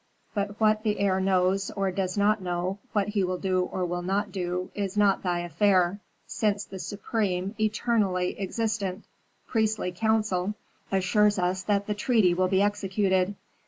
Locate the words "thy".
5.21-5.41